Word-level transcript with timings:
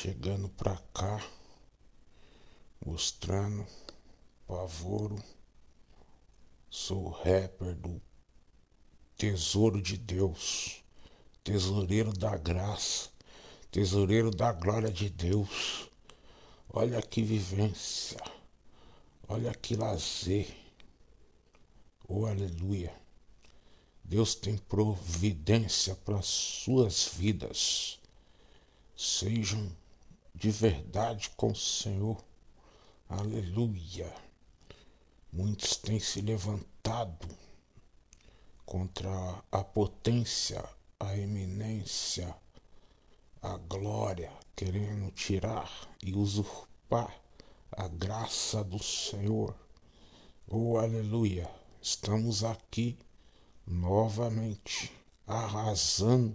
chegando 0.00 0.48
pra 0.48 0.78
cá, 0.94 1.22
mostrando 2.86 3.66
pavoro. 4.46 5.22
Sou 6.70 7.10
rapper 7.10 7.74
do 7.74 8.00
Tesouro 9.14 9.82
de 9.82 9.98
Deus, 9.98 10.82
tesoureiro 11.44 12.14
da 12.14 12.34
graça, 12.38 13.10
tesoureiro 13.70 14.30
da 14.30 14.52
glória 14.52 14.90
de 14.90 15.10
Deus. 15.10 15.90
Olha 16.72 17.02
que 17.02 17.22
vivência, 17.22 18.22
olha 19.28 19.52
que 19.52 19.76
lazer. 19.76 20.48
Oh, 22.08 22.24
aleluia. 22.24 22.94
Deus 24.02 24.34
tem 24.34 24.56
providência 24.56 25.94
para 25.94 26.22
suas 26.22 27.06
vidas 27.06 28.00
sejam 29.00 29.66
de 30.40 30.50
verdade 30.50 31.28
com 31.36 31.48
o 31.48 31.54
Senhor. 31.54 32.16
Aleluia. 33.06 34.10
Muitos 35.30 35.76
têm 35.76 36.00
se 36.00 36.22
levantado 36.22 37.28
contra 38.64 39.44
a 39.52 39.62
potência, 39.62 40.64
a 40.98 41.14
eminência, 41.14 42.34
a 43.42 43.58
glória, 43.58 44.32
querendo 44.56 45.10
tirar 45.10 45.70
e 46.02 46.14
usurpar 46.14 47.14
a 47.72 47.86
graça 47.86 48.64
do 48.64 48.82
Senhor. 48.82 49.54
Oh, 50.48 50.78
aleluia. 50.78 51.50
Estamos 51.82 52.44
aqui 52.44 52.98
novamente 53.66 54.90
arrasando, 55.26 56.34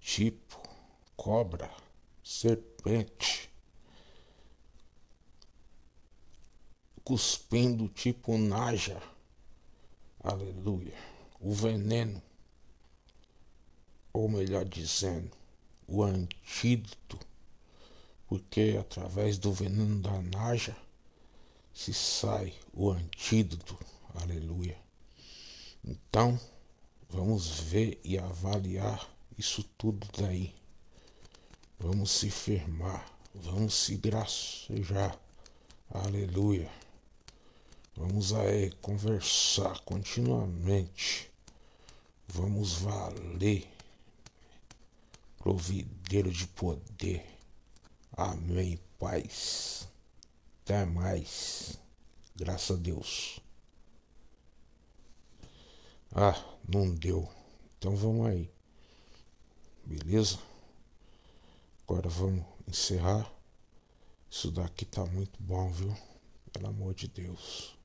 tipo 0.00 0.62
cobra, 1.16 1.68
serpente, 2.24 3.50
cuspindo 7.04 7.86
tipo 7.88 8.38
naja, 8.38 9.00
aleluia, 10.20 10.96
o 11.38 11.52
veneno, 11.52 12.22
ou 14.10 14.26
melhor 14.26 14.64
dizendo, 14.64 15.36
o 15.86 16.02
antídoto, 16.02 17.18
porque 18.26 18.78
através 18.80 19.36
do 19.36 19.52
veneno 19.52 20.00
da 20.00 20.22
naja 20.22 20.74
se 21.74 21.92
sai 21.92 22.54
o 22.72 22.90
antídoto, 22.90 23.78
aleluia. 24.14 24.78
Então, 25.84 26.40
vamos 27.10 27.60
ver 27.60 28.00
e 28.02 28.16
avaliar 28.16 29.14
isso 29.36 29.62
tudo 29.76 30.06
daí. 30.18 30.63
Vamos 31.86 32.12
se 32.12 32.30
firmar, 32.30 33.04
vamos 33.34 33.74
se 33.74 33.96
gracejar. 33.96 35.20
Aleluia. 35.90 36.70
Vamos 37.94 38.32
aí 38.32 38.70
conversar 38.80 39.78
continuamente. 39.80 41.30
Vamos 42.26 42.78
valer. 42.78 43.68
Provideiro 45.36 46.32
de 46.32 46.46
poder. 46.46 47.22
Amém, 48.16 48.80
paz. 48.98 49.86
Até 50.62 50.86
mais. 50.86 51.78
Graças 52.34 52.78
a 52.78 52.80
Deus. 52.80 53.40
Ah, 56.14 56.42
não 56.66 56.94
deu. 56.94 57.28
Então 57.76 57.94
vamos 57.94 58.26
aí. 58.26 58.50
Beleza? 59.84 60.38
Agora 61.86 62.08
vamos 62.08 62.44
encerrar. 62.66 63.30
Isso 64.30 64.50
daqui 64.50 64.86
tá 64.86 65.04
muito 65.04 65.38
bom, 65.38 65.70
viu? 65.70 65.94
Pelo 66.50 66.68
amor 66.68 66.94
de 66.94 67.08
Deus. 67.08 67.76